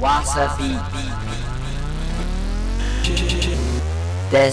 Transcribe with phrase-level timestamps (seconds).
[0.00, 0.68] わさび
[4.30, 4.52] デ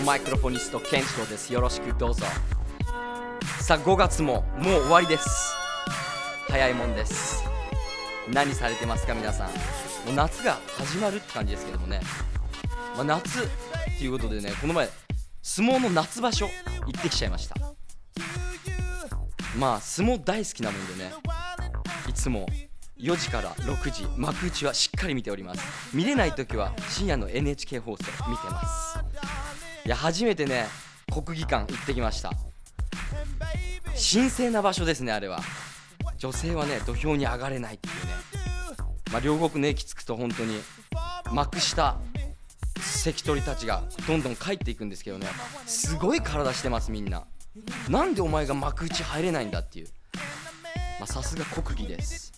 [0.00, 1.52] のマイクロフォニストケンチロです。
[1.52, 2.24] よろしくどうぞ。
[3.60, 5.54] さあ5月ももう終わりです。
[6.48, 7.44] 早いもんです。
[8.32, 9.48] 何されてますか皆さん。
[9.48, 12.00] もう夏が始まるって感じですけどもね、
[12.96, 13.42] まあ、夏っ
[13.98, 14.88] ていうことでねこの前
[15.42, 17.56] 相撲の夏場所行ってきちゃいました。
[19.58, 21.12] まあ相撲大好きなもんでね
[22.08, 22.46] いつも
[22.98, 25.94] 4時から6時幕内はしっかり見ております。
[25.94, 29.09] 見れない時は深夜の NHK 放送見てます。
[29.84, 30.66] いや初めてね
[31.12, 32.32] 国技館行ってきました。
[34.12, 35.40] 神聖な場所ですねあれは。
[36.18, 38.12] 女性はね土俵に上がれないっていうね。
[39.12, 40.60] まあ両国の駅着くと本当に
[41.32, 41.98] 幕下
[42.80, 45.26] 関取たちがどんどん帰っていくんですけどね。
[45.66, 47.24] すごい体してますみんな。
[47.88, 49.88] なんでお前が幕内入れないんだっていう。
[51.00, 52.32] まさすが国技です。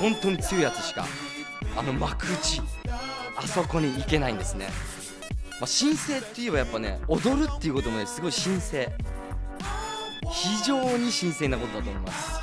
[0.00, 1.06] 本当に強いやつしか
[1.76, 2.62] あの幕内
[3.36, 4.68] あそこに行けないんですね、
[5.60, 8.92] まあ、神聖って言えばやっぱね踊るっていうこともねすごい神聖。
[10.32, 12.40] 非常に神聖なことだと思います。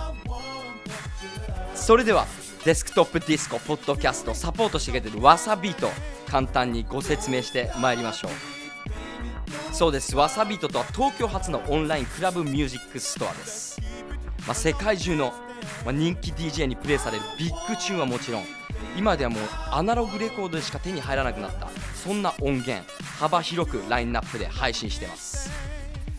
[1.75, 2.25] それでは
[2.63, 5.89] デスクトップディスコポッドキャストサポートしてくれてるわさビート
[6.27, 8.31] 簡単にご説明してまいりましょう。
[9.73, 10.15] そうです。
[10.15, 13.81] わさビートとは東京発のオンラインクラブミュージックストアです、
[14.45, 15.33] まあ、世界中の
[15.85, 18.43] まあ、人気 DJ にプレイされるビッグチューンはもちろん
[18.97, 22.83] 今ではもうアナログレコードでしか手に入らなくなったそんな音源
[23.19, 25.51] 幅広くラインナップで配信してます。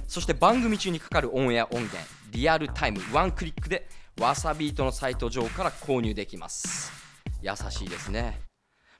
[0.08, 1.98] そして番組中にかかるオンエア音源
[2.30, 3.88] リアルタイムワンクリックで
[4.20, 6.92] わさビートのサイト上から購入できます。
[7.40, 8.40] 優しいですね、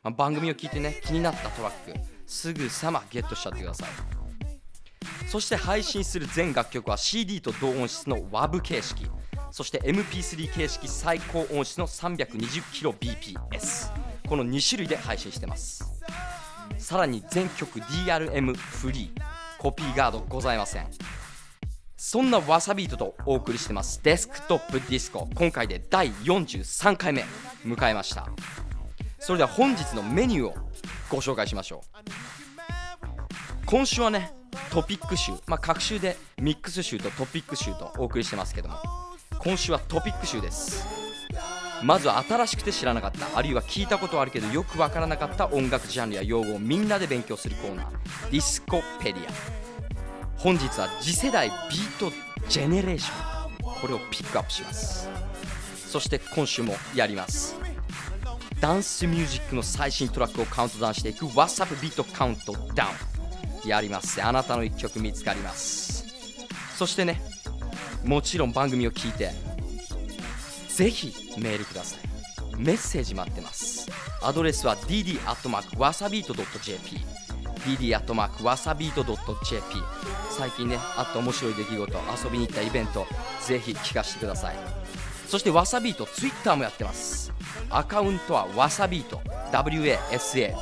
[0.03, 1.95] まあ、番組を聞いてね気になったトラック
[2.27, 3.89] すぐさまゲットしちゃってください。
[5.29, 9.07] そして配信する全楽曲は CD と同音質の WAV 形式。
[9.53, 13.91] そして MP3 形式最高音質の 320kbps
[14.27, 15.85] この2種類で配信してます。
[16.79, 19.23] さらに全曲 DRM フリー。
[19.59, 20.87] コピーガードございません。
[21.97, 24.01] そんなわさビートとお送りしてます。
[24.03, 25.29] デスクトップディスコ。
[25.35, 27.23] 今回で第43回目。
[27.65, 28.31] 迎えました。
[29.19, 30.55] それでは本日のメニューを
[31.11, 31.89] ご紹介しましょう。
[33.67, 34.33] 今週はね
[34.71, 39.02] トピック集、まあ、隔週でミックス集とトピック集とお送りしてますけども。
[39.39, 40.87] 今週はトピック集です。
[41.83, 43.37] まずは新しくて知らなかった。
[43.37, 47.91] あるいは聞いたことあるけどよくわからなかった音楽ジャンルや用語をみんなで勉強するコーナー。
[48.31, 49.33] ディスコペディア。
[50.37, 52.13] 本日は次世代ビート
[52.49, 53.75] ジェネレーション。
[53.81, 55.09] これをピックアップします。
[55.89, 57.57] そして今週もやります。
[58.61, 63.69] ダンスミュージックの最新トラックをカウントダウンしていく WhatsApp ビートカウントダウン。
[63.69, 64.23] やります。
[64.23, 66.05] あなたの1曲見つかります。
[66.77, 67.21] そしてね
[68.05, 69.31] もちろん番組を聞いて
[70.69, 72.01] ぜひメールください。
[72.57, 73.91] メッセージ待ってます。
[74.23, 77.01] アドレスは dd.wasabeat.jp
[77.63, 79.63] dd.wasabeat.jp
[80.31, 83.07] 最近ねあった面白い出来事遊びに行ったイベント
[83.47, 84.57] ぜひ聞かせてください。
[85.29, 87.33] そしてわさビートツイッターもやってます。
[87.71, 89.23] アカウントはわさビート。
[89.53, 90.53] WASABEAT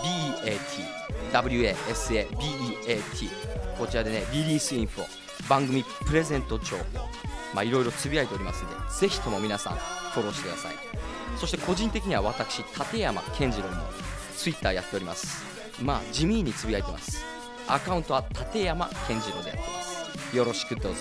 [1.33, 3.31] WASABEAT
[3.79, 5.07] こちらでねリリースインフォ。
[5.49, 7.10] 番組プレゼント情報。
[7.55, 10.75] まあいろいろつぶやいておりますのでぜひとも皆さんフォローしてください。
[11.39, 13.85] そして個人的には私立山健次郎も
[14.37, 15.45] ツイッターやっております。
[15.83, 17.25] まあ地味につぶやいてます。
[17.69, 20.37] アカウントは立山健次郎でやってます。
[20.37, 21.01] よろしくどうぞ。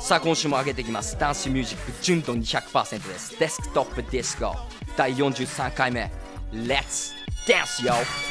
[0.00, 1.18] さあ今週も上げていきます。
[1.18, 3.38] ダンスミュージック純度200%です。
[3.38, 4.56] デスクトップディスコ。
[4.96, 6.10] 第43回目。
[6.52, 7.12] Let's
[7.46, 8.29] dance yo!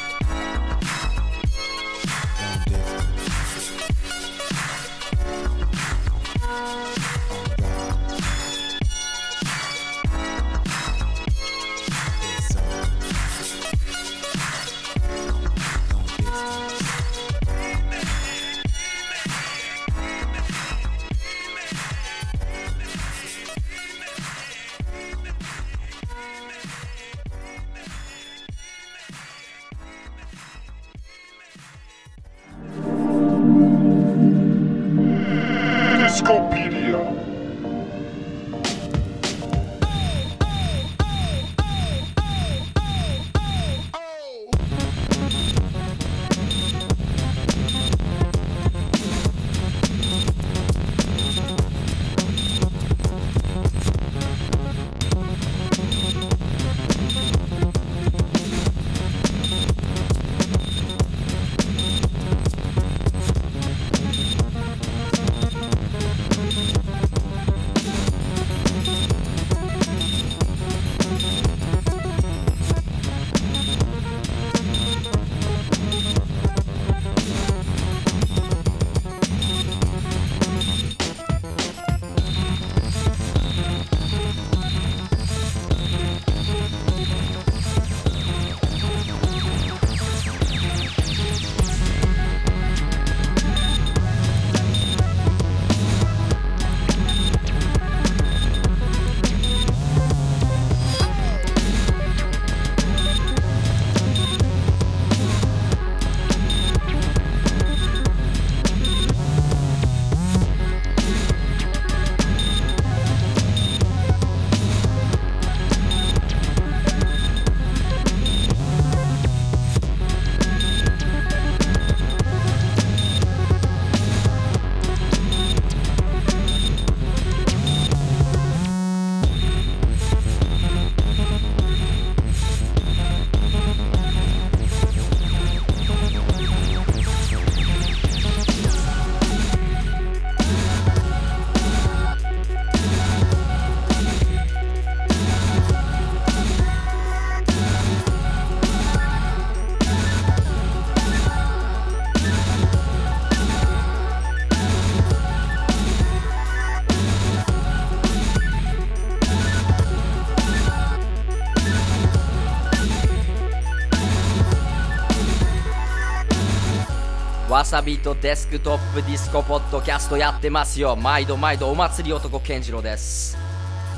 [167.70, 170.96] わさビートデスクトップディスコポッドキャストやってますよ。
[170.96, 173.36] 毎度毎度お祭り男健次郎です。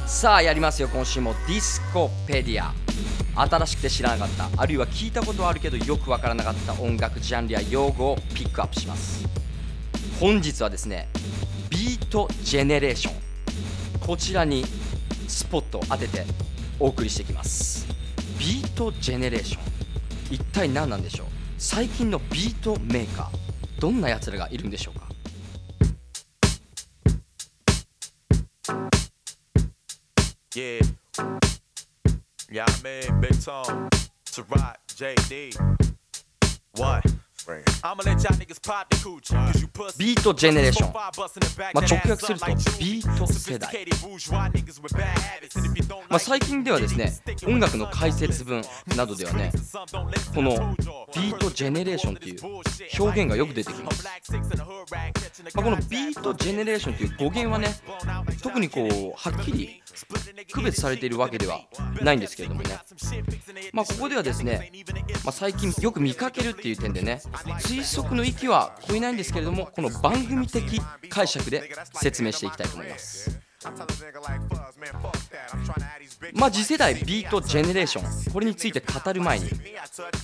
[0.07, 1.33] さあやりますよ今週も。
[1.49, 2.75] ディスコペディア。
[3.49, 4.51] 新しくて知らなかった。
[4.61, 6.75] あるいは聞いたことはあるけどよくわからなかった。
[6.75, 9.27] 音楽ジャンルや用語をピックアップします。
[10.21, 11.09] 本日はですね
[11.71, 13.15] ビートジェネレーション。
[14.07, 14.67] こちらに
[15.29, 16.27] スポットを当てて
[16.79, 17.87] お送りしていきます。
[18.39, 19.63] ビートジェネレーション。
[20.35, 21.27] 一体何なんでしょう？
[21.57, 23.42] 最近のビートメーカー。
[23.83, 25.09] どんなやつらがいるんでしょうか？
[39.99, 41.11] ビートジェネレーションま
[41.75, 42.47] まあ直訳すると
[42.79, 43.87] ビート世代
[46.09, 47.13] まあ、最近ではですね
[47.47, 48.63] 音楽の解説文
[48.97, 49.51] などではね
[50.35, 50.77] この
[51.15, 52.41] ビートジェネレーションという
[52.99, 57.69] 表現がよく出てきます、まあ、このビートジェネレーションという語源はね
[58.43, 59.82] 特にこうはっきり
[60.53, 61.61] 区別されているわけでは
[62.03, 62.79] ないんですけれどもね。
[63.73, 64.71] まあここではですね、
[65.25, 67.21] まあ、最近よく見かけるっていう点でね
[67.61, 73.41] 推測の域は超えないんですけれどもこの番組的解釈で説明していきたいと思います。
[76.35, 79.51] まあ次世代ビートジェネレーションこれについて語る前に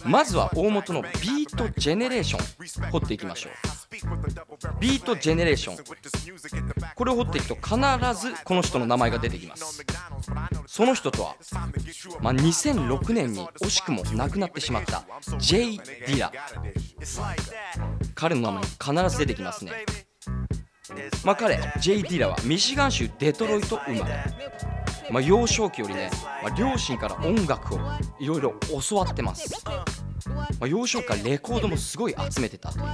[0.04, 3.52] まずは大元のビートジェネレーション掘っていきましょう。
[4.80, 5.76] ビートジェネレーション
[6.94, 7.76] これを掘っていくと必
[8.20, 9.84] ずこの人の名前が出てきます。
[10.66, 11.36] その人とは、
[12.20, 15.04] まあ、2006年に惜しくも亡くなってしまった
[15.38, 16.32] J・ ディラ。
[18.14, 19.72] 彼の名前必ず出てきますね。
[21.24, 24.24] まあ彼 J・ ディラはミシガン州デトロイト生まれ。
[25.10, 26.10] まあ、幼少期よりね、
[26.42, 27.78] まあ、両親から音楽を
[28.20, 28.54] いろいろ
[28.90, 29.86] 教わってます、ま
[30.60, 32.84] あ、幼少期からレコードもすごい集めてたという、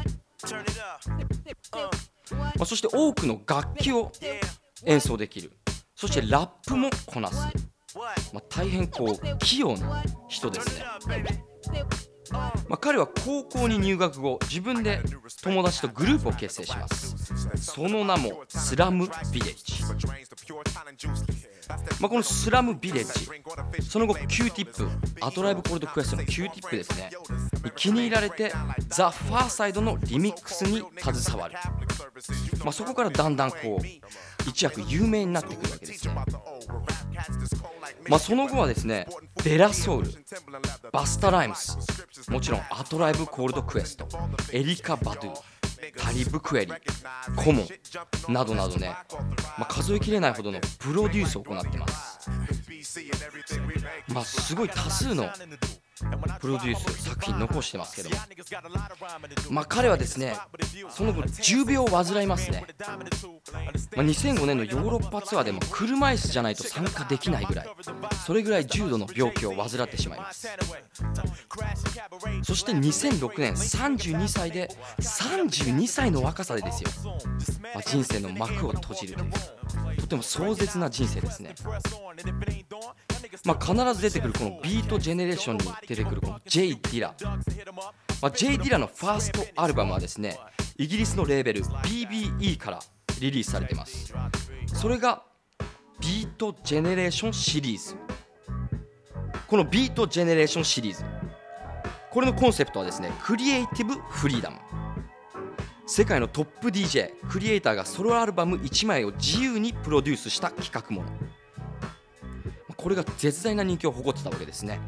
[2.39, 4.13] まあ、そして多くの楽器を
[4.85, 5.53] 演奏できる。
[5.97, 7.37] そしてラップもこなす、
[8.33, 10.85] まあ、大変こう器用な人ですね。
[12.69, 15.01] まあ、彼は高校に入学後自分で
[15.43, 17.15] 友達とグループを結成します。
[17.57, 19.85] その名もスラムビレッジ、
[22.01, 24.89] まあ、このスラムビレッジその後 Q-TIP
[25.21, 27.11] アトライブコールドクエストの Q-TIP ですね。
[27.77, 28.53] 気に入られて
[28.89, 31.55] ザ・ファーサイドのリミックスに携わる、
[32.61, 36.15] まあ、そこからだんだんこう一躍有名になってくるわけですね
[38.09, 39.07] まあ、その後はですね
[39.45, 40.11] デラソウル
[40.93, 41.79] バスタライムス
[42.31, 44.07] もちろんアトライブコールドクエスト
[44.53, 45.35] エリカ・バドゥ
[45.97, 46.73] タリブクエリ
[47.37, 47.63] コモ
[48.29, 48.95] ンなどなどね、
[49.59, 52.31] まあ、数えきれないほどのプロデュースを行ってます。
[54.09, 55.29] まあすごい多数の
[56.41, 58.11] プロデュース作品残してますけど
[59.51, 60.37] まあ彼はですね
[60.91, 62.65] その後重病を患いますね、
[63.97, 67.67] まあ、2005年のヨーロッパツアーでも車椅子じゃないと参加できないぐらい。
[68.27, 70.49] それぐらい重度の病気を患ってしまいます。
[72.43, 74.69] そして2006年32歳で
[75.01, 76.91] 32歳の若さでですよ、
[77.75, 79.33] まあ、人生の幕を閉じるという。
[80.01, 81.55] とても壮絶な人生ですね。
[83.45, 87.15] まあ、必ず出てくるこのビートジェネレーションに出てくるこの J・ ディラ、
[88.23, 90.39] まあ、J・ ディラのファーストアルバムはですね
[90.77, 92.81] イギリスのレーベル BBE から
[93.21, 94.13] リリースされてます。
[94.67, 95.23] それが
[96.01, 97.97] ビートジェネレーションシリーズ。
[99.47, 101.05] このビートジェネレーションシリーズ。
[102.11, 104.59] これのコンセプトはですねクリエイティブフリーダム。
[105.87, 111.09] 世界のトップ DJ クリエイターがソロアルバム1枚を自由にプロデュースした企画もの。
[112.85, 114.79] これが絶大な人気を誇ってたわけですね。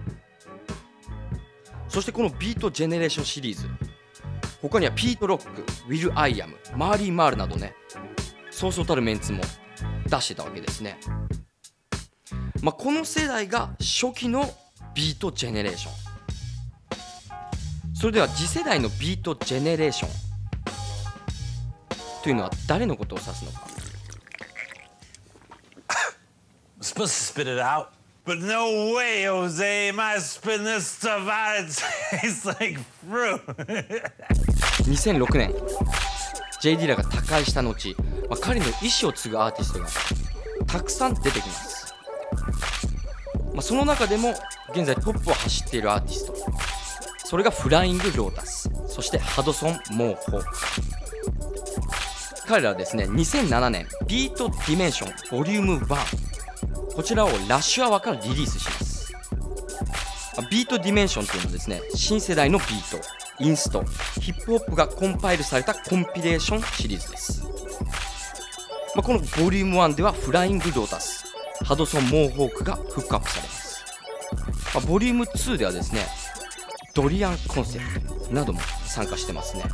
[1.88, 3.70] そしてこのビートジェネレーションシリーズ。
[4.60, 7.74] 他にはピート・ロックウィル・アイアムマーリー・マールなどね。
[8.50, 9.40] そうそうたるメンツも
[10.10, 10.98] 出してたわけですね、
[12.60, 14.44] まあ、この世代が初期の
[14.94, 15.92] ビートジェネレーション。
[17.94, 20.10] それでは次世代のビートジェネレーション
[22.22, 23.65] というのは誰のことを指すのか。
[26.87, 27.93] Supposed to spit it out.
[28.25, 29.88] But no way, Jose.
[29.88, 31.59] Am I spitting this stuff out?
[32.12, 32.78] It tastes like
[33.09, 33.40] fruit.
[34.87, 35.52] 2006年
[36.61, 37.95] J・ ディラが他界した後、
[38.28, 38.71] まあ、彼の意
[39.02, 39.87] 思を継ぐアーティストが
[40.66, 41.95] たくさん出てきます、
[43.52, 44.35] まあ、その中でも
[44.71, 46.35] 現在トップを走っているアーティスト
[47.25, 50.44] それがフライング・ロータスそしてハドソン・モーホーク
[52.47, 56.36] 彼らはですね2007年ビート・ディメンションボリューム1
[56.96, 59.12] こちらをラッシュアワーからリリースします。
[60.50, 63.02] ビートディメンションというのはですね新世代のビート
[63.38, 63.84] インスト
[64.20, 67.42] ヒップホップがコンパイルされたコンピレーションシリーズです、
[68.94, 71.24] まあ、このボリューム1ではフライング・ロータス
[71.64, 73.84] ハドソン・モーホークがフックアップされます、
[74.74, 76.02] まあ、ボリューム2ではですね
[76.94, 79.64] ドリアン・コンセプトなども参加してますね。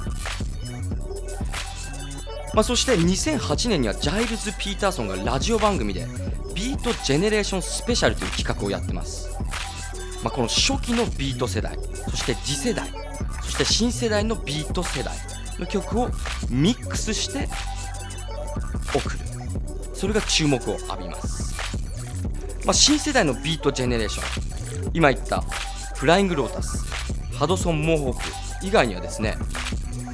[2.53, 6.07] まあ、そして2008年にはジャイルズ・ピーターソンがラジオ番組で
[6.63, 9.29] ビートジェネレーションスペシャルという企画をやってます、
[10.23, 11.77] まあ、この初期のビート世代
[12.09, 12.89] そして次世代
[13.43, 15.13] そして新世代のビート世代
[15.59, 16.09] の曲を
[16.49, 17.49] ミックスして
[18.95, 19.19] 送る。
[19.93, 21.53] それが注目を浴びます、
[22.65, 25.41] まあ、新世代のビートジェネレーション今言った
[25.97, 26.85] フライングロータス
[27.35, 29.37] ハドソン・モーホーク以外にはですね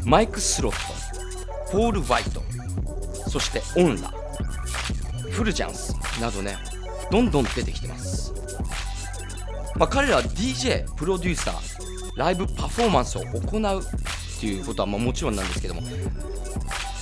[0.07, 2.43] マイク・スロットポール・ワイト
[3.28, 4.14] そしてオンラ。
[5.38, 6.59] フルジャンスなどね
[7.12, 8.35] どんどん出てきてます、
[9.76, 15.83] まあ、彼らは DJ プロデューサーライブパフォーマンスを行うっていうことはまもちろんなんですけども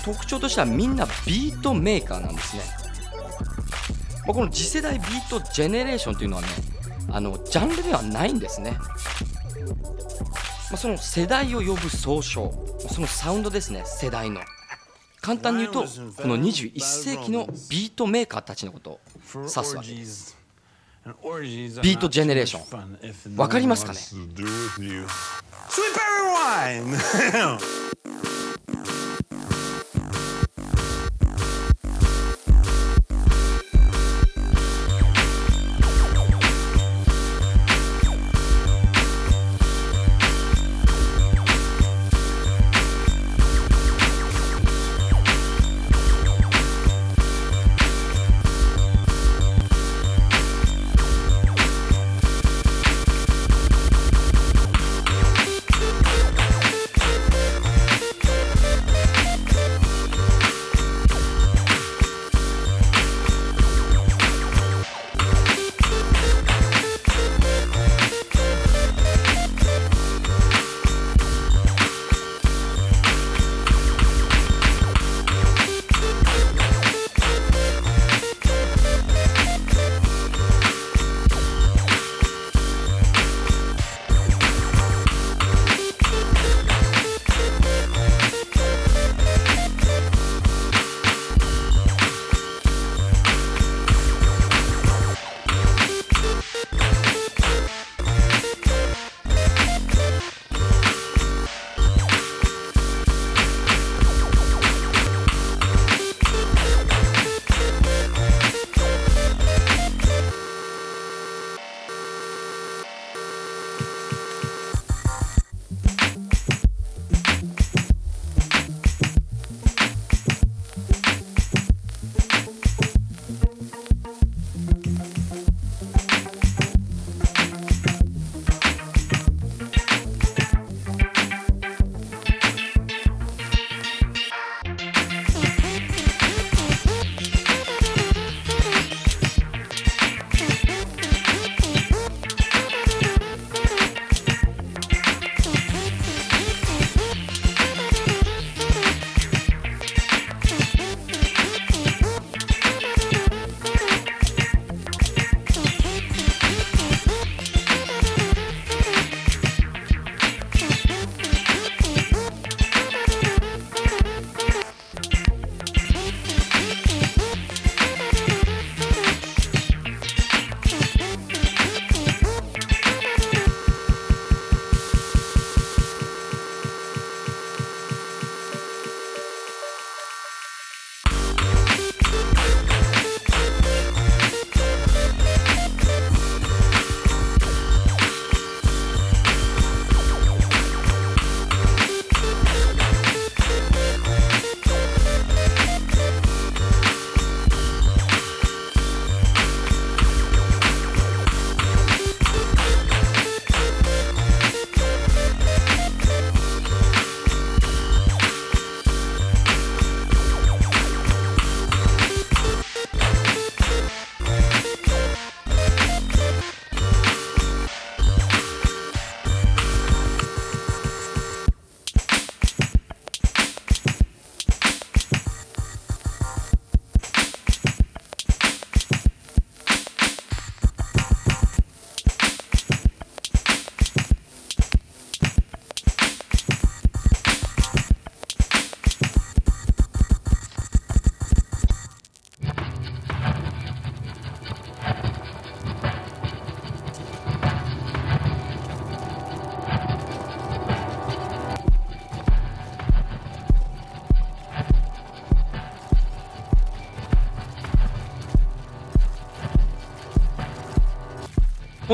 [0.04, 2.62] 特徴としてはみんなビートメーカーなんですね、
[4.26, 6.48] まあ、この次世代ビートジェネレーションというのはね
[7.10, 8.78] あのジャンルではないんですね、ま
[10.74, 12.52] あ、その世代を呼ぶ総称
[12.90, 14.42] そのサウンドですね世代の。
[15.26, 15.88] 簡単に言うとこ
[16.28, 19.00] の21世紀のビートメーカーたちのことを
[19.34, 20.36] 指すわけです
[21.82, 23.36] ビートジェネレーション。
[23.36, 23.98] わかりますかね？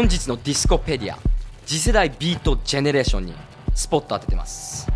[0.02, 1.18] 本日のディスコペディア
[1.64, 3.34] 次世代ビートジェネレーションに
[3.72, 4.88] スポット当ててます。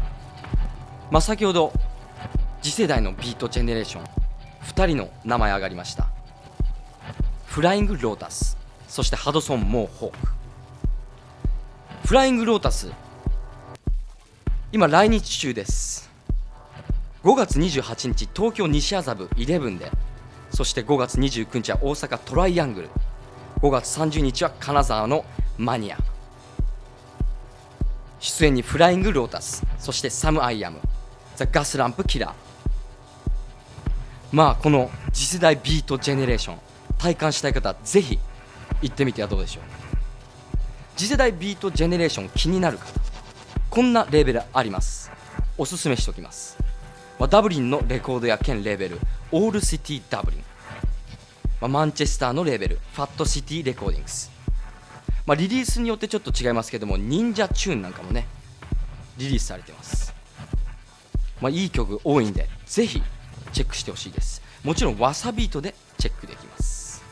[1.12, 1.72] まあ先ほど
[2.60, 4.04] 次世代のビートジェネレーション
[4.64, 6.08] 2人の名前上がりました。
[7.44, 10.32] フライングロータスそしてハドソン・モーホーク
[12.04, 12.90] フライングロータス
[14.72, 16.10] 今来日中です。
[17.22, 19.88] 5月28日東京西麻布11で
[20.50, 22.90] そして5月29日は大阪トライアングル。
[23.60, 25.24] 5月30日は金沢の
[25.56, 25.98] マニア。
[28.20, 29.64] 出演にフライングロータス。
[29.78, 30.80] そしてサム・アイアム。
[31.36, 32.32] ザ・ガスランプ・キラー。
[34.32, 36.58] まあこの次世代ビートジェネレーション。
[36.98, 38.18] 体感したい方ぜひ
[38.82, 39.64] 行ってみてはどうでしょう。
[40.96, 43.00] 次世代ビートジェネレーション気になる方。
[43.70, 45.10] こんなレーベルあります。
[45.58, 46.58] おすすめしておきます、
[47.30, 49.00] ダブリンのレコードや県レーベル。
[49.32, 50.44] オールシティダブリン、
[51.60, 54.30] まあ、マンチェスターのレーベルファットシティレコーディングス、
[55.26, 58.26] まあ、リリースによってちょっと違いますけども忍者チューンなんかもね
[59.16, 60.14] リリースされてます、
[61.40, 63.02] まあ、いい曲多いんでぜひ
[63.52, 64.42] チェックしてほしいです。
[64.64, 67.02] もちろんわさビートでチェックできます。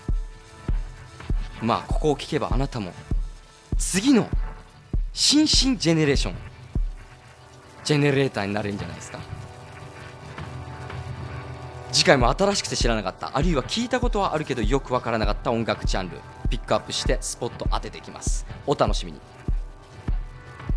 [1.63, 2.93] まあここを聞けばあなたも
[3.79, 4.29] 次の
[5.15, 6.35] 新進ジェネレーション
[7.85, 9.21] ジェネレーターになれるんじゃないですか。
[11.95, 16.19] 次回も新しくて知らなかったあるいは聞いたことはあるけどよくわからなかった音楽ジャンル
[16.51, 18.45] ピックアップしてスポット当てていきます。
[18.67, 19.21] お楽しみに。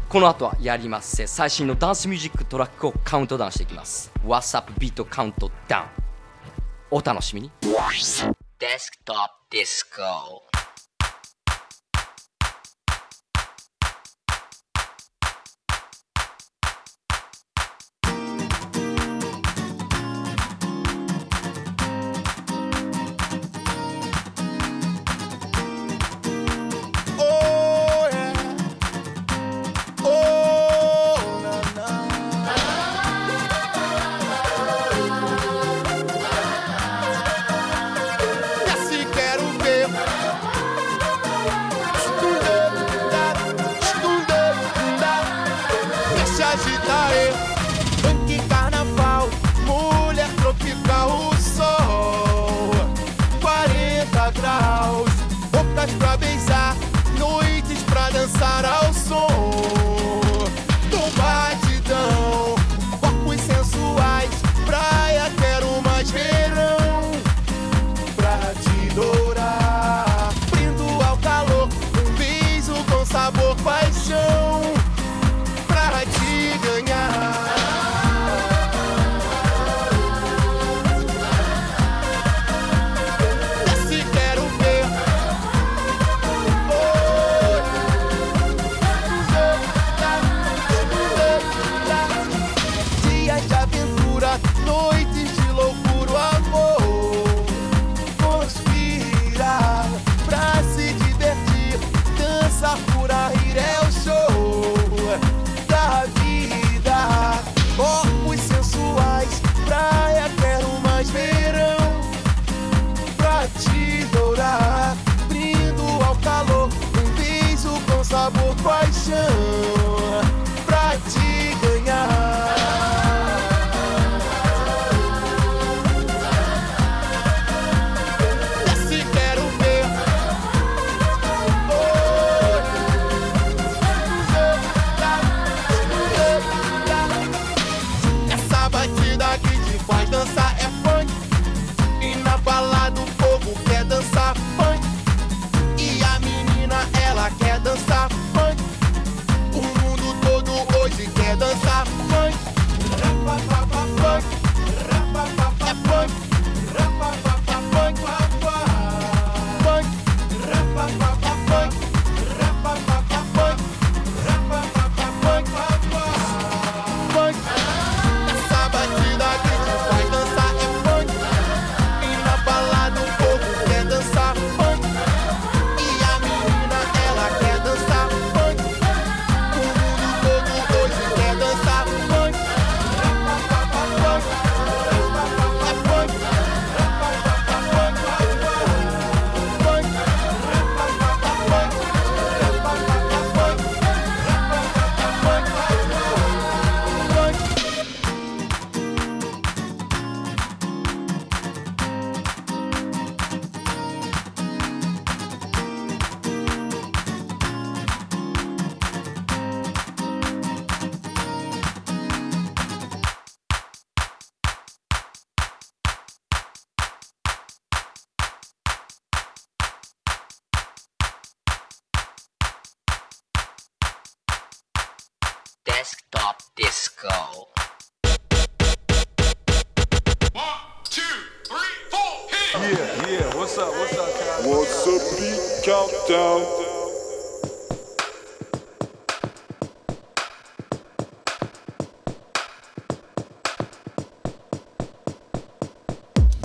[0.10, 1.28] この後はやりますぜ。
[1.28, 4.12] 最新のダンスミュージックトラックをカウントダウンしていきます。
[4.24, 5.86] What's up ビートカウントダウン
[6.92, 7.52] お楽しみに。
[8.60, 10.47] デスクトップディスコ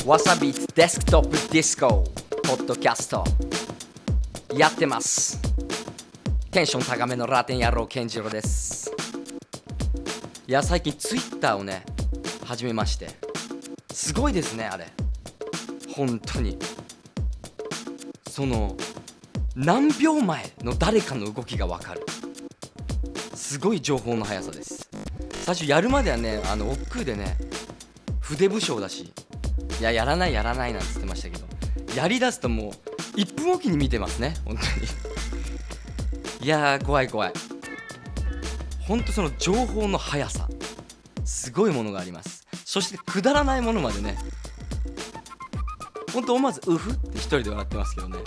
[0.05, 2.03] wasabeat デスクトップディスコ
[2.43, 3.23] ポッドキャスト
[4.53, 5.41] やってます。
[6.51, 8.91] テンション高めのラテン野郎健次郎です。
[10.49, 11.85] いや最近ツイッターをね
[12.45, 13.11] 始めまして。
[13.93, 14.89] すごいですねあれ。
[15.95, 16.59] 本当に。
[18.29, 18.77] その
[19.55, 22.05] 何秒前の誰かの動きが分かる。
[23.35, 24.91] すごい情報の速さです。
[25.45, 27.37] 最初やるまではねあの億劫でね
[28.21, 29.13] 筆武将だし
[29.83, 31.45] いややらないやらないなんて言ってましたけど。
[31.97, 34.37] やりだすともう1分おきに見てますね。
[34.45, 34.87] 本当に。
[36.41, 37.33] いや怖い怖い。
[38.87, 40.49] 本当その情報の速さ。
[41.25, 42.47] すごいものがあります。
[42.65, 44.17] そしてくだらないものまでね。
[46.13, 48.19] 本当思わずうふって一人で笑ってますけどね。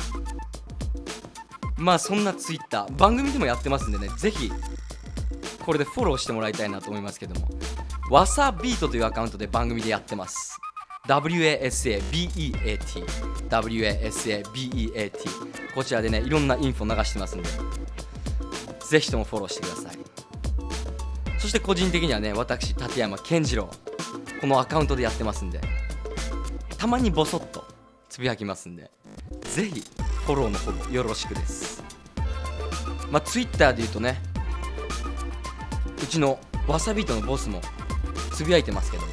[1.78, 2.96] まあそんなツイッター。
[2.98, 4.10] 番組でもやってますんでね。
[4.18, 4.52] ぜひ
[5.66, 7.48] これでフォローしてもらいたいなと思いますけども。
[8.12, 10.55] わさビートというアカウントで番組でやってます。
[11.08, 13.06] WASABEAT
[13.50, 15.12] WASABEAT
[15.76, 17.50] こちらでねいろんなインフォ流してますんで。
[18.88, 19.98] ぜひともフォローしてください。
[21.40, 23.70] そして個人的にはね私立山健次郎。
[24.42, 25.62] このアカウントでやってますんで。
[26.78, 27.66] たまにボソッと
[28.10, 28.92] つぶやきますんで。
[29.42, 29.84] ぜひ
[30.26, 31.84] フォローの方もよろしくです。
[33.12, 34.22] まあ Twitter で言うとね
[36.02, 37.62] うちのわさびとのボスも
[38.32, 39.04] つぶやいてますけど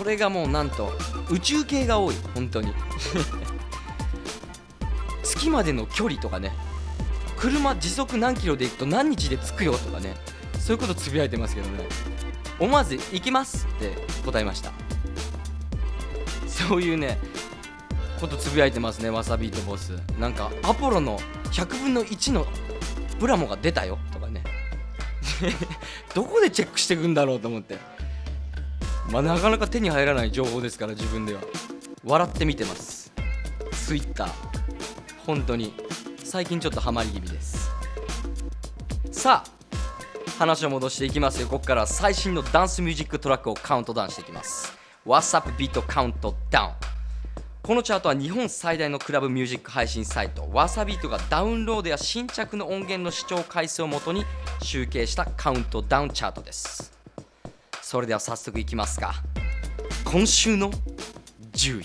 [0.00, 0.90] それがもうなんと
[1.28, 2.72] 宇宙系が多い本当に。
[5.22, 6.56] 月までの距離とかね
[7.36, 10.16] 車時速何キロで行くと何日で着くよとかね
[10.58, 11.86] そういうことつぶやいてますけどね。
[12.58, 14.72] 思わず「行きます」って答えました。
[16.46, 17.18] そういうね
[18.18, 19.92] ことつぶやいてますねわさビートボス。
[20.18, 21.20] なんかアポロの
[21.52, 22.46] 100分の1の
[23.18, 24.42] プラモが出たよとかね。
[26.14, 27.99] どこでチェックしてくんだろうと思って。
[29.10, 31.40] まあなかなか手に入らない情報ですから自分では。
[32.04, 33.12] 笑って見てます。
[33.72, 34.30] ツイッター。
[35.26, 35.74] 本当に。
[36.22, 37.70] 最近ちょっとハマり気味です。
[39.10, 39.60] さあ
[40.38, 41.48] 話を戻していきますよ。
[41.48, 44.72] ここから最新のダンスミュージックトラックをカウントダウンしていきます。
[45.04, 46.70] What's up ビートカウントダウン。
[47.62, 50.48] このチャートは日本最大のクラブミュージック配信サイト。
[50.50, 54.24] わさビートがダウンロードや新着の音源の視聴回数をもとに
[54.62, 56.99] 集計したカウントダウンチャートです。
[57.90, 59.14] それでは早速いきますか。
[60.04, 60.70] 今週の
[61.50, 61.84] 10位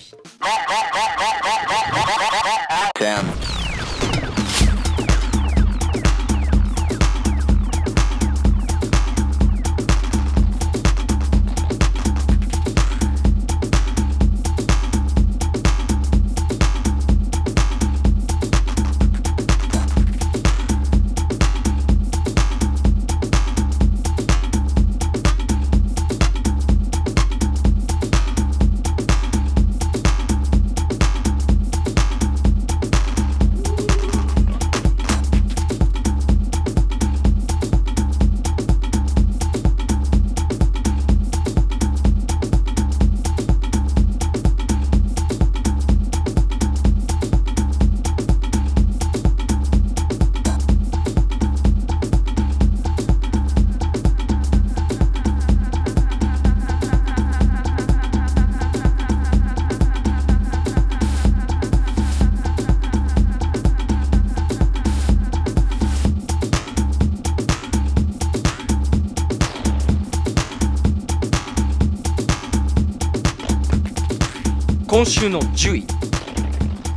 [75.06, 75.86] 週の10位。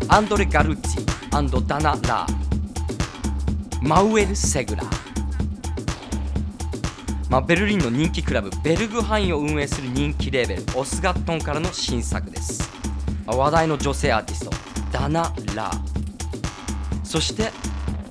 [0.07, 5.09] アンドレ・ガルッツィダナ・ラーマウエル・セグラー
[7.29, 8.49] まあ、ベルリンの人気クラブ。
[8.63, 10.63] ベルグハインを運営する人気レーベル。
[10.75, 12.69] オスガットンからの新作です、
[13.25, 14.51] まあ話題の女性アーティスト。
[14.91, 15.21] ダナ・
[15.55, 15.79] ラー
[17.03, 17.51] そして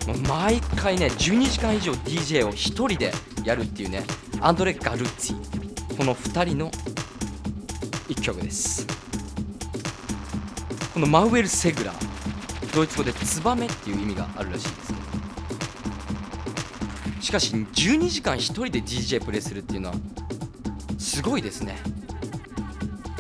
[0.06, 3.12] もう毎回ね12時間以上 DJ を1人で
[3.44, 4.04] やるっていうね
[4.40, 6.70] アンドレ・ガルッツィこの2人の
[8.08, 8.88] 1曲です。
[10.98, 11.94] このマウエル・セグラ
[12.74, 14.92] ドイツ語でツバメっていう意味があるらしいです
[17.20, 19.94] しかし12時間1人で DJ プレイするっていうのは
[20.98, 21.76] すごいですね。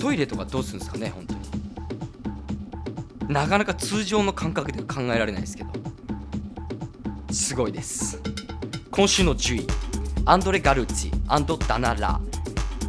[0.00, 3.32] トイレとかどうするんですかね本当に。
[3.32, 5.70] なかなか通常の感覚では考えられないですけど。
[7.30, 8.20] すごいです。
[8.90, 9.66] 今週の10位
[10.26, 12.20] アンドレ・ガルッツィダナ・ラ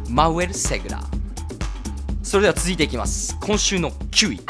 [0.08, 1.00] マウエル・セグラ。
[1.00, 1.19] ー
[2.30, 3.36] それでは続いていきます。
[3.40, 4.40] 今週の9位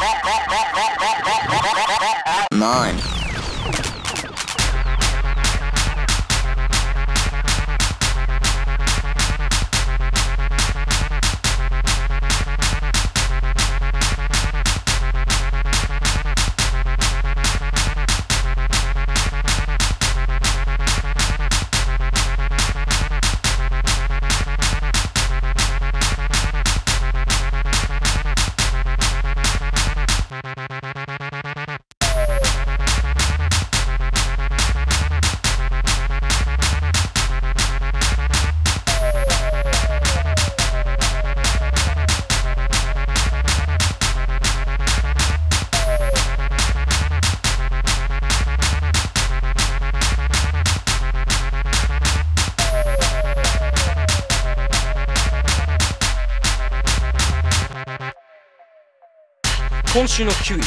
[2.53, 3.20] 9
[60.01, 60.63] 今週の9位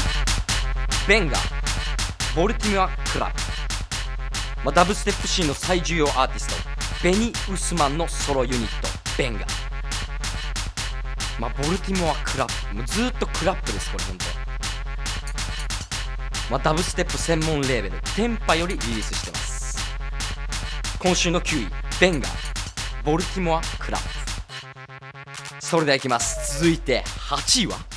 [1.08, 1.36] ベンガ。
[2.36, 6.54] ボルティミア・クラブ、まあ、ダブステップシーンの最重要アーティスト。
[7.04, 8.88] ベニ・ウスマンのソロユニット。
[9.18, 9.48] ベンガ、
[11.40, 12.78] まあ、ボルティモア・クラブ。
[12.78, 14.26] もうずっとクラップですこれ本当。
[16.52, 18.00] まあ、ダブステップ専門レーベル。
[18.16, 19.80] テンパよりリリースしてます。
[21.00, 21.68] 今週の9位
[22.00, 22.30] ベンガ。
[23.04, 24.04] ボルティモア・クラブ。
[25.60, 26.60] それではいきます。
[26.60, 27.94] 続いて8位は？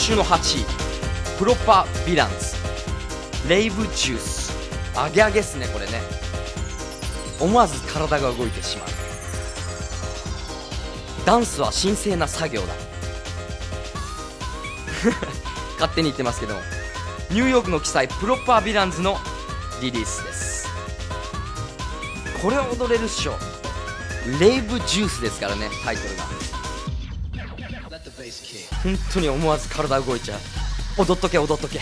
[0.00, 0.64] 週の8位
[1.38, 4.50] プロパーヴィランズレイブジュース。
[4.96, 6.00] アゲアゲっすねこれね。
[7.38, 8.88] 思わず体が動いてしまう。
[11.26, 12.68] ダンスは神聖な作業だ。
[15.78, 16.60] 勝手に言ってますけども。
[17.30, 19.18] ニューヨークの記載プロパーヴィランズの
[19.80, 20.68] リリースです。
[22.42, 23.34] これは踊れるっしょ。
[24.40, 26.39] レイブジュースですからねタイトルが。
[28.82, 30.40] 本当に思わず体動いちゃう。
[31.02, 31.80] 踊っとけ踊っとけ。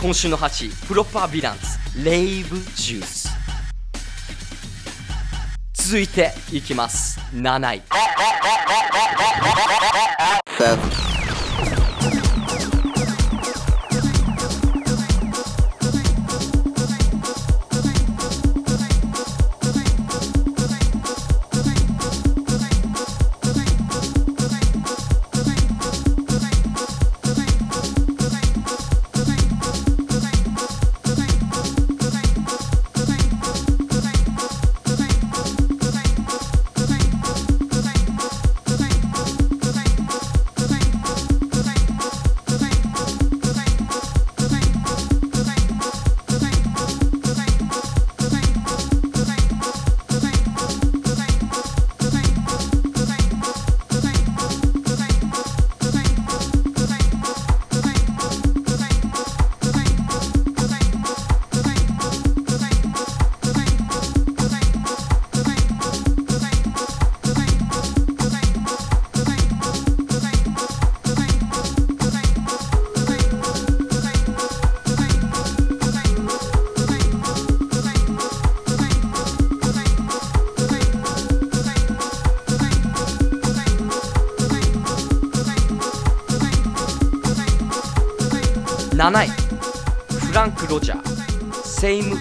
[0.00, 3.28] 今週の8位プロパーヴィランスレイブジュース。
[5.74, 7.18] 続いていきます。
[7.34, 7.82] 7位。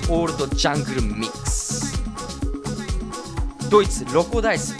[0.09, 2.01] オールド・ジャングル・ミックス。
[3.69, 4.73] ドイツロコダイス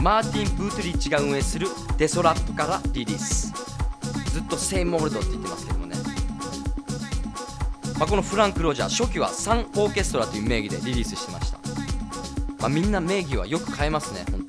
[0.00, 3.52] マーティン・ブートリッチが運営するデソラットからリリース。
[4.32, 5.96] ずっとセイムオールドって言ってますけどもね、
[7.98, 11.58] まあ、このフランク・ロジャー初期はサン・オーケストラという名義でリリースしてました、
[12.60, 14.46] まあ、みんな名義はよく変えますね本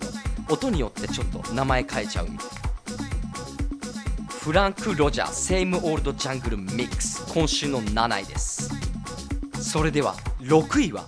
[0.47, 0.53] 当。
[0.53, 2.53] 音によってちょっと名前変えちゃうみたいな。
[4.29, 8.48] フランク・ロジャーセイム・オールド・ジャングル・ミックス今週の7位です。
[9.69, 11.05] それでは6位は？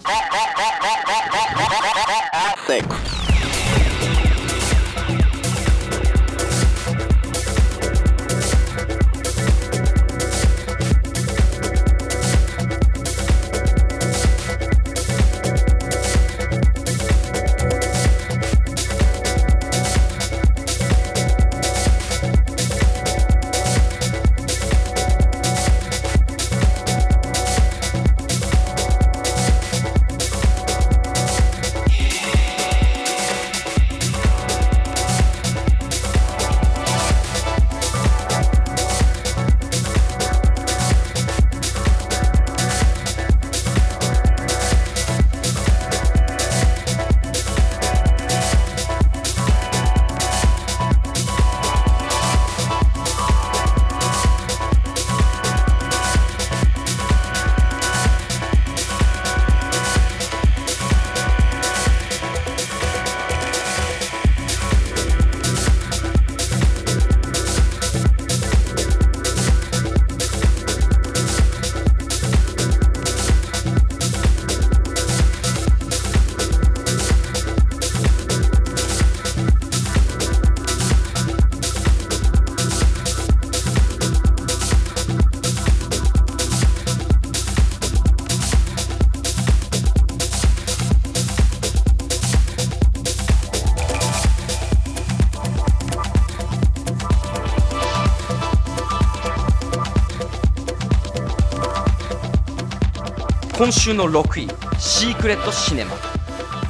[103.71, 104.47] 今週の6位
[104.81, 105.95] シークレットシネマ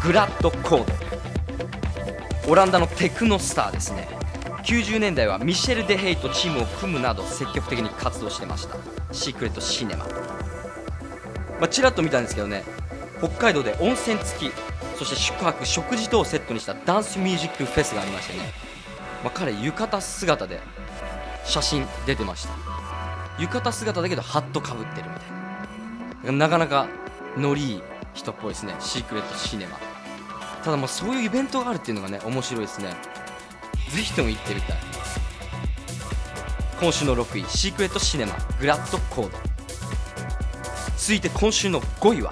[0.05, 0.85] グラッドコー
[2.45, 4.07] ドオランダのテクノスターですね。
[4.63, 8.77] 90年代はミシェル・デ・ヘイとチームを組むなど積極的に活動してました。
[9.11, 10.07] シークレットシネマ。
[11.59, 12.63] まちらっと見たんですけどね。
[13.17, 14.53] 北海道で温泉付き
[14.95, 18.53] そして宿泊食事等をセットにしたダンスミュージックフェスがありましてね、
[19.23, 20.59] まあ、彼浴衣姿で
[21.45, 22.53] 写真出てました。
[23.39, 25.09] 浴衣姿だけどハットかぶってる。
[26.23, 26.87] なかなか
[27.37, 27.81] ノリいい
[28.13, 28.75] 人っぽいですね。
[28.79, 29.79] シークレットシネマ。
[30.63, 32.93] ただもうそういうイベントがあるっていうのがね面白いですね。
[33.89, 34.77] ぜひとも行ってみたい。
[36.79, 39.37] 今週の6位シークレットシネマグラッドコード。
[40.97, 42.31] 続いて今週の5位は？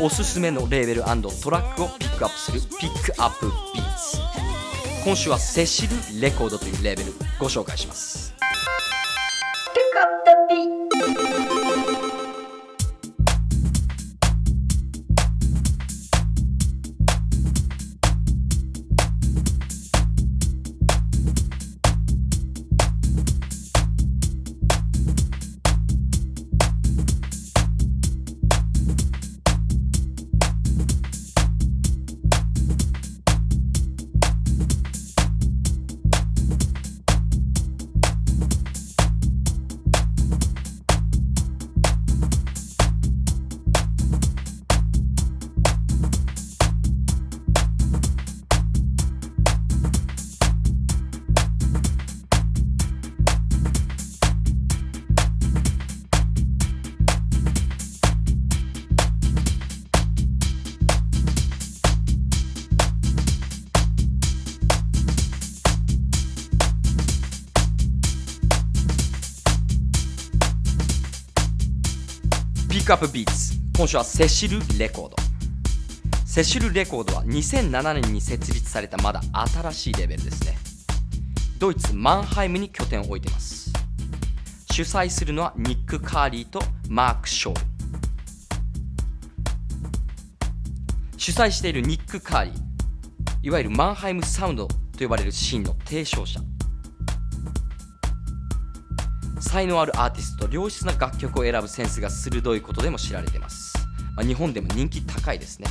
[0.00, 1.06] おすすめのレーベルト
[1.50, 4.18] ラックをピックアップするピックアップビーツ。
[5.04, 8.31] 今週はセシルレコードというレーベルご紹介します。
[72.82, 75.16] ックアップビーツ今週はセシルレコード。
[76.26, 80.56] セシルレコードは2007年に設立されたまだ新しいレベルですね。
[81.60, 83.70] ドイツマンハイムに拠点を置いています。
[84.72, 87.54] 主催するのはニック・カーリーとマーク・ショー。
[87.54, 87.60] ル
[91.18, 92.54] 主催しているニック・カーリー。
[93.44, 96.40] いわゆるマンハイムサウンドと呼ばれるシーンの提唱者。
[99.52, 103.74] 才能あるアーティスト良質な楽曲を選ぶセンスが鋭いことでも知られています、
[104.16, 105.68] まあ、日本でも人気高いですね。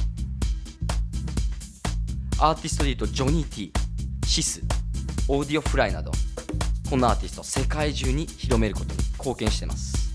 [2.40, 4.62] アーティストでいうとジョニー・ティーシス
[5.28, 6.12] オーディオフライなど
[6.92, 10.12] このアーティストを世界中に広めることに貢献しています。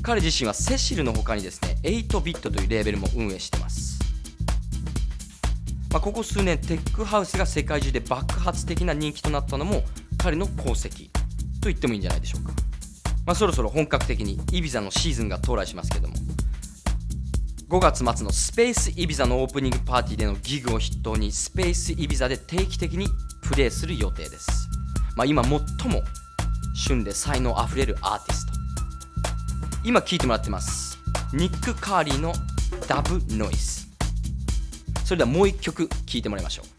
[0.00, 4.00] 彼自身はセシルの他にですね8ビットというレーベルも運営してます。
[5.90, 9.82] まあ、ここ数年テックハウスが世界中で爆発的な人気となったのも
[10.16, 11.10] 彼の功績。
[11.66, 12.52] と言ってもいいんじゃないでしょうか、
[13.26, 16.14] まあ、そろそろ本格的にイビザのシーズンが到来しますけども。
[17.68, 23.08] 5月末のスペースイビザのオープニングパーティーでのギグを筆頭にスペースイビザで定期的に
[23.42, 24.68] プレイする予定です、
[25.16, 25.50] まあ、今最
[25.90, 26.00] も
[26.76, 28.52] 旬で才能あふれるアーティスト。
[29.82, 30.96] 今聴いてもらってます。
[31.32, 32.32] ニック・カーリーの
[32.86, 33.86] ダブノイズ
[35.04, 36.75] それではもう一曲聴いてもらいましょう。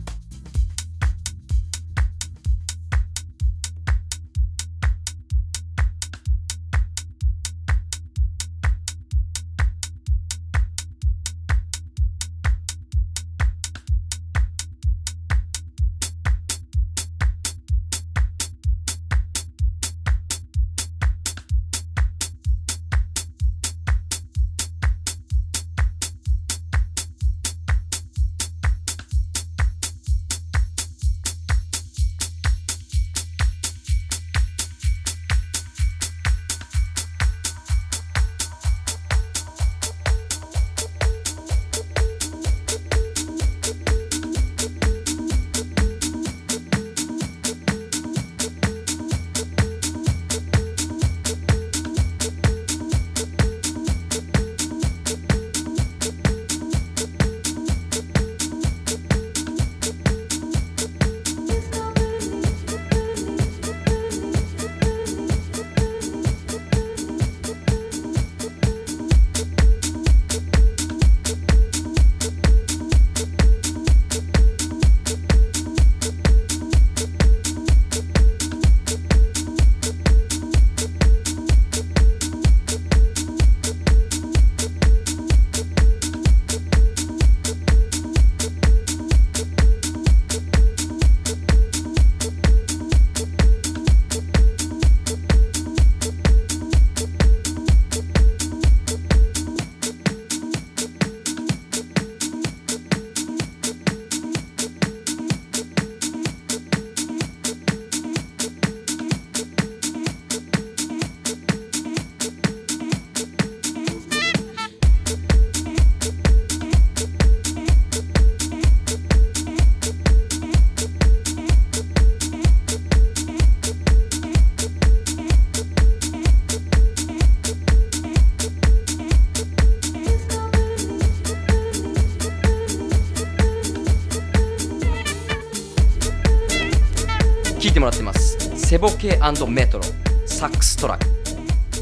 [137.68, 138.38] 聴いてもらってます。
[138.57, 139.84] セボケメトロ
[140.26, 141.07] サックストラック、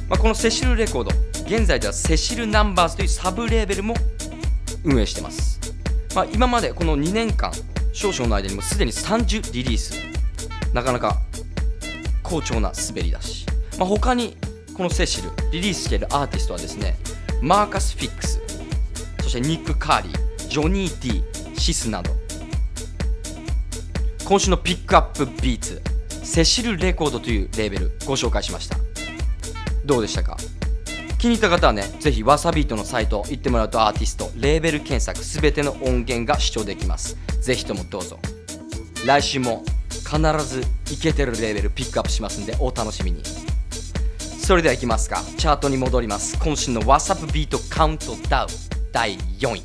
[0.10, 1.12] まあ、このセシルレコード
[1.46, 3.94] 現在ではセシルナンバーズというサブレーベルも
[4.84, 5.60] 運営してます、
[6.16, 7.52] まあ、今までこの2年間
[7.94, 10.02] 少々の間にもすでに30リリース。
[10.74, 11.22] なかなか
[12.24, 13.46] 好調な滑り出し、
[13.78, 14.38] まあ、他に
[14.76, 16.96] このセシルリリースしているアーティストはですね
[17.44, 18.42] マーカス・フィックス
[19.22, 22.25] そしてニック・カーリージョニー・ティシスなど
[24.26, 25.80] 今週のピックアップビーツ
[26.24, 28.76] セシルレコードというレーベルご紹介しました。
[29.86, 30.36] どうでしたか？
[31.20, 37.16] 気に入った方はねぜひわさビートのサイト行ってもらうとアーティストレーベル検索すべての音源が視聴できます。
[37.40, 38.18] ぜひともどうぞ。
[39.06, 40.18] 来週も必
[40.48, 43.22] ずイケてるレーベルピックアップしますんでお楽しみに。
[44.20, 45.22] それではいきますか。
[45.38, 46.40] チャートに戻ります。
[46.40, 48.50] 今週の WhatsApp ビートカウントダウン
[48.92, 49.64] 第4位。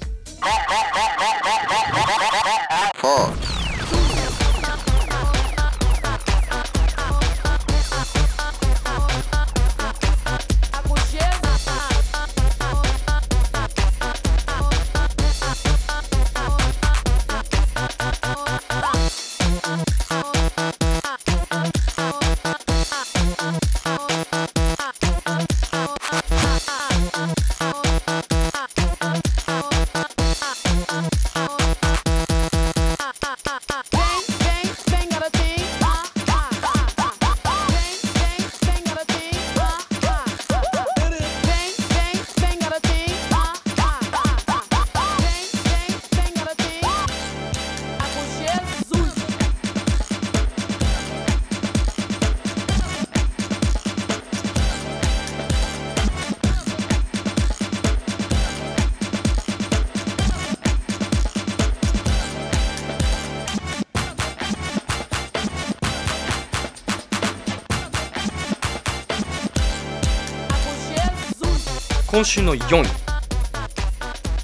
[72.20, 72.86] 今週の4位。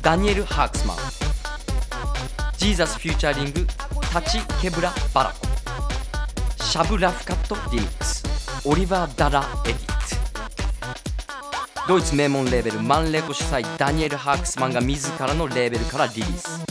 [0.01, 3.67] Daniel Haaksman。Jesus featuring
[4.11, 6.65] Tati Quebra Barraco。
[6.65, 8.25] シャブ・ラフカット・ Remix。
[8.65, 11.87] オリバー・ダラ・ Edit。
[11.87, 16.65] ドイツ名門レーベルマンレコ主催ダニエル・ハークスマンが自らのレーベルからリリース。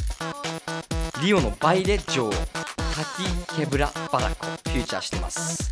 [1.22, 5.70] リオのバイレ女王タティ・ケブラ・バラコフューチャーしてます。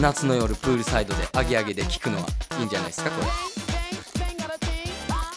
[0.00, 2.28] 夏の夜プールサイドでアゲアゲで聴くのは
[2.60, 3.57] いいんじゃないですかこれ。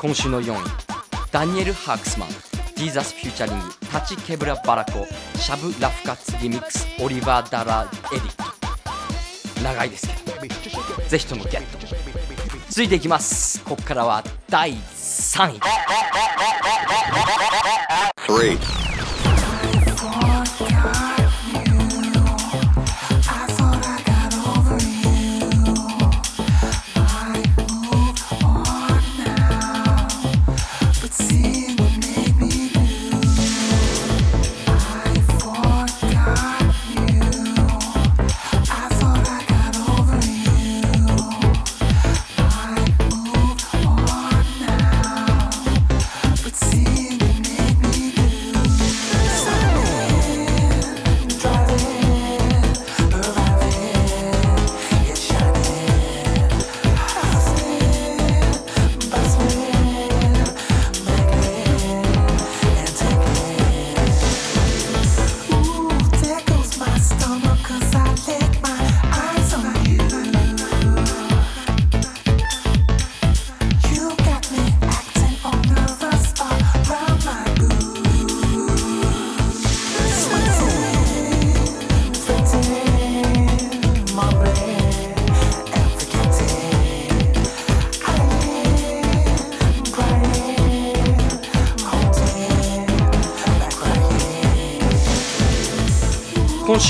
[0.02, 0.58] 今週の4位
[1.32, 2.30] Daniel Haaksman
[2.76, 5.06] Jesus featuring Tati Quebra Barraco
[5.38, 9.64] シャブ・ラフカツ・リミックスオリバー・ダラ・ Edit。
[9.64, 11.78] 長いですけどぜひともゲット。
[12.70, 13.64] 続いていきます。
[13.64, 15.60] ここからは第3位。
[18.26, 18.81] 3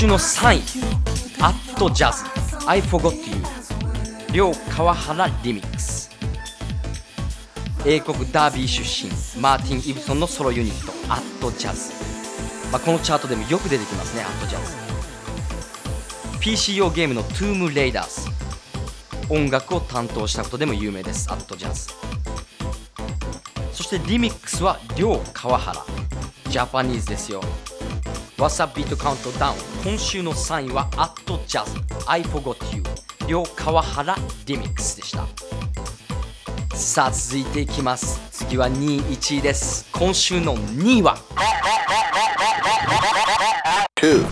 [0.02, 0.58] 週の3位
[1.40, 3.36] Atjazz I Forgot You
[4.34, 6.10] 両川原 Remix。
[7.86, 11.92] 英国ダービー出身マーティン・イブソンのソロユニット Atjazz、
[12.72, 14.72] まあ、このチャートでもよく出てきますね Atjazz。
[16.40, 18.28] PC 用ゲームのトゥームレイダース
[19.30, 21.90] 音楽を担当したことでも有名です Atjazz。
[23.72, 25.86] そしてリミックスは両川原
[26.48, 27.40] ジャパニーズですよ。
[28.42, 29.56] わさビートカウントダウン。
[29.84, 31.80] 今週の3位は At トジャズ。
[32.08, 32.82] I Forgot You
[33.28, 34.16] 両川原
[34.46, 35.28] リミックスでした。
[36.76, 38.20] さあ続いていきます。
[38.32, 39.88] 次は2位1位です。
[39.92, 41.18] 今週の2位は
[44.00, 44.26] ？2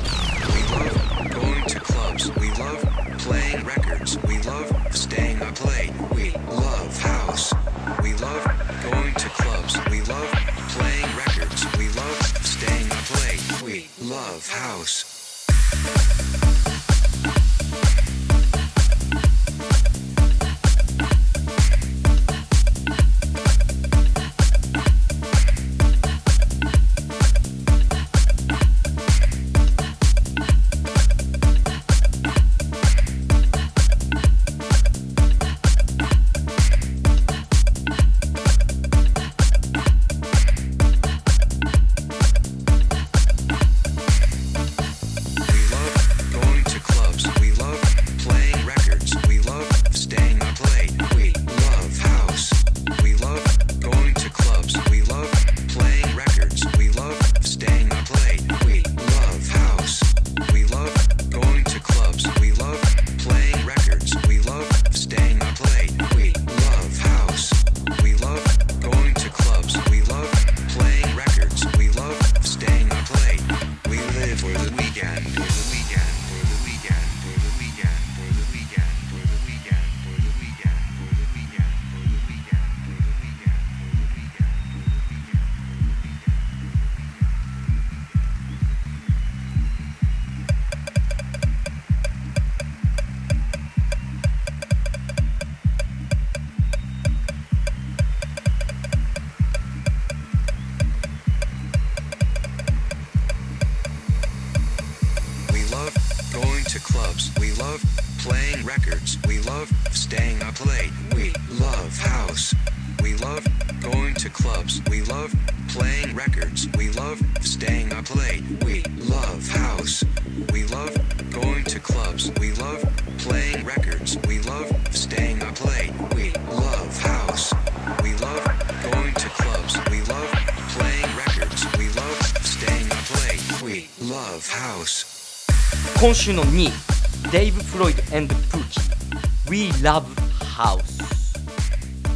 [136.00, 138.26] 今週の2位デイブ・フロイドプー
[138.70, 140.02] キー We Love
[140.40, 141.04] House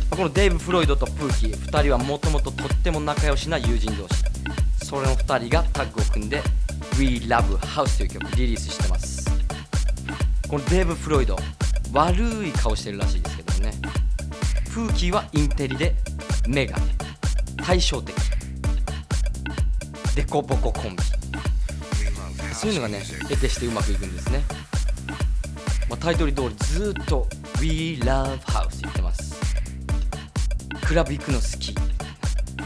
[0.08, 4.24] このデイブ・フロイドとプーキー2人はもともととっても仲良しな友人同士。
[4.86, 6.40] それの2人がタッグを組んで
[6.98, 9.30] We Love House という曲リリースしてます。
[10.48, 11.36] このデイブ・フロイド
[11.92, 13.72] 悪い顔してるらしいですけどね。
[14.72, 15.94] プーキーはインテリで
[16.48, 16.86] メガネ
[17.58, 18.14] 対照的。
[20.16, 21.13] デコボココンビ。
[22.64, 24.42] そういうのがね得てしてうまくいくんですね、
[25.90, 27.28] まあ、タイトル通りずっと
[27.60, 29.34] We Love House 言ってます。
[30.82, 31.74] クラブ行くの好き、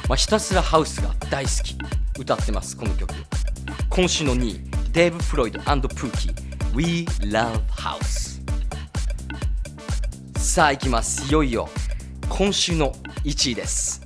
[0.09, 1.77] まあ、ひたすらハウスが大好き。
[2.17, 3.13] 歌ってますこの曲。
[3.91, 4.61] 今週の2位
[4.93, 8.41] デーブ・フロイドプーキー We Love House
[10.39, 11.29] さあ行きます。
[11.29, 11.69] いよいよ
[12.29, 12.93] 今週の
[13.25, 14.01] 1位です。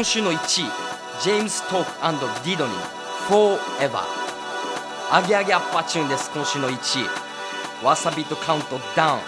[0.00, 0.40] 今週の1位
[1.22, 1.90] ジェームス・トーク
[2.42, 2.78] ディドニー
[3.28, 4.00] Forever.
[5.12, 7.04] アゲアゲアッパーチューンです今週の1
[7.82, 7.84] 位。
[7.84, 9.20] wasabeat カウントダウン。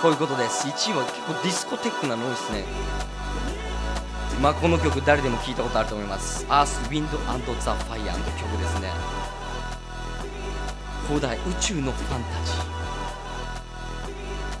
[0.00, 0.66] こういうことです。
[0.66, 2.64] 1位は結構ディスコテックなのですね。
[4.40, 6.46] まあこの曲誰でも聞いたことあると思います。
[6.46, 8.90] Earth, Wind and the Fire の曲ですね。
[11.06, 12.87] 古代宇宙のファンタジー。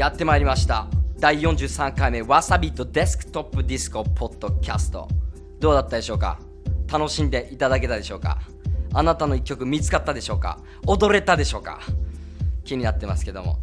[0.00, 0.86] やってまいりました。
[1.18, 5.06] 第43回目 wasabeat デスクトップディスコポッドキャスト。
[5.58, 6.38] どうだったでしょうか？
[6.90, 8.40] 楽しんでいただけたでしょうか？
[8.94, 10.58] あなたの一曲見つかったでしょうか？
[10.86, 11.80] 踊れたでしょうか？
[12.64, 13.58] 気になってますけども。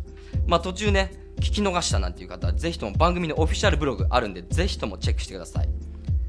[0.45, 5.69] まあ途中ね聞き逃したなんていう方はぜひとも番組のオフィシャルブログあるんでぜひともチェックしてください。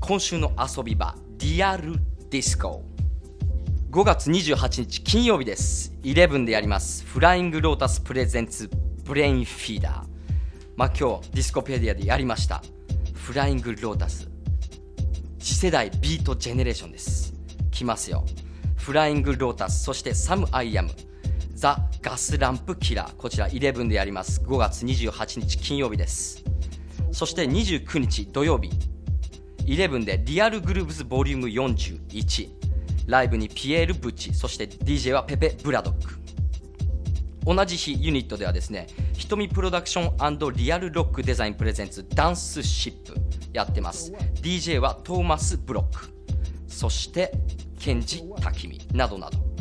[0.00, 1.94] 今週の遊び場リアル
[2.28, 2.84] ディスコ
[3.90, 5.94] 5月28日金曜日です。
[6.02, 7.06] 11でやります。
[7.06, 8.68] Flying Lotus presents
[9.02, 10.02] Brainfeeder
[10.76, 12.62] まあ今日ディスコペディアでやりました。
[13.14, 14.28] Flying Lotus。
[15.38, 17.32] 次世代ビートジェネレーションです。
[17.70, 18.26] 来ますよ。
[18.76, 19.84] Flying Lotus。
[19.84, 23.16] そして Samiyam。The Gaslamp Killer。
[23.16, 24.42] こちら11でやります。
[24.42, 26.44] 5月28日金曜日です。
[27.10, 28.68] そして29日土曜日。
[29.64, 32.50] 11で Real Grooves Volume 41
[33.06, 34.34] ライブにピエール・ブッチ。
[34.34, 36.18] そして DJ はペペ・ブラドック。
[37.46, 38.86] 同じ日ユニットではですね
[39.16, 43.14] 瞳プロダクションリアルロックデザイン presents ダンスシップ
[43.54, 44.12] やってます。
[44.42, 46.10] DJ はトーマス・ブロック。
[46.68, 47.32] そして
[47.78, 49.53] ケンジ・タキミなどなど。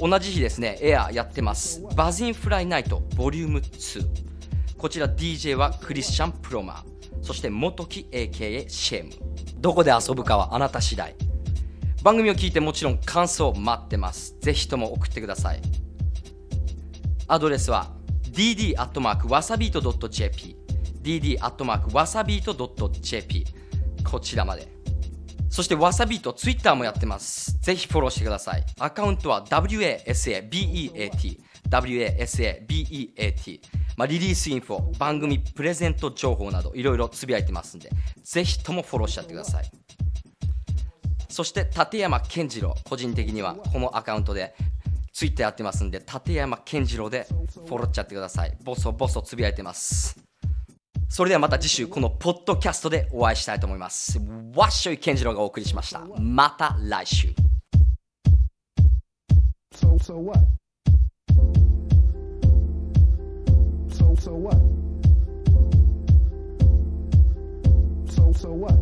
[0.00, 1.82] 同じ日ですねエアやってます。
[1.94, 4.06] バズインフライナイトボリューム2
[4.78, 6.82] こちら DJ はクリスチャン・プロマー。
[7.22, 9.10] そして元木 AKA シェーム。
[9.58, 11.14] どこで遊ぶかはあなた次第。
[12.02, 14.36] 番組を聞いてもちろん感想待ってます。
[14.40, 15.60] ぜひとも送ってください。
[17.28, 17.90] アドレスは
[18.32, 20.56] dd.wasabeat.jp
[21.02, 23.44] dd.wasabeat.jp
[24.10, 24.79] こちらまで。
[25.50, 27.58] そしてわさびとツイッターもやってます。
[27.58, 28.64] ぜひフォローしてください。
[28.78, 31.40] アカウントは wasabeat wasabeat
[33.96, 37.90] まあ、リリースインフォ、番組プレゼント情報などいろいろつぶやいてますんで、
[38.22, 39.70] ぜひともフォローしちゃってください。
[41.28, 44.54] そして立山健次郎、個人的にはこのアカウントで
[45.12, 47.26] ツイッターやってますんで、立山健次郎で
[47.66, 48.56] フォローしちゃってください。
[48.62, 50.29] ボソボソつぶやいてます。
[51.12, 54.20] それではまた次週このポッドキャストでお会いしたいと思います。
[54.54, 56.06] わっしょい健次郎がお送りしました。
[56.20, 57.34] また来週。
[59.74, 60.38] So so what?
[63.88, 64.56] So so what?
[68.06, 68.78] So so what?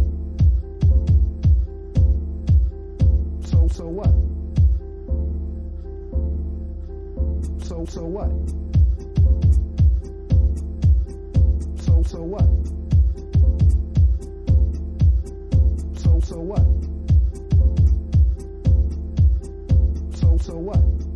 [3.46, 4.12] So so what?
[7.64, 8.77] So so what?
[12.08, 12.40] So what?
[16.00, 16.64] So so what?
[20.16, 21.07] So so what?